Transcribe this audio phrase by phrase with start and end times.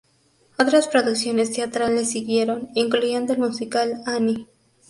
[0.57, 4.47] Otras producciones teatrales siguieron, incluyendo el musical "Annie".